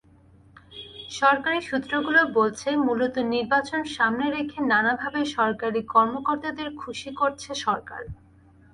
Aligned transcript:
সরকারি 1.11 1.59
সূত্রগুলো 1.61 2.21
বলছে, 2.37 2.69
মূলত 2.85 3.15
নির্বাচন 3.33 3.81
সামনে 3.95 4.25
রেখে 4.29 4.59
নানাভাবে 4.71 5.21
সরকারি 5.37 5.81
কর্মকর্তাদের 5.93 6.67
খুশি 6.81 7.09
করছে 7.19 7.51
সরকার। 7.65 8.01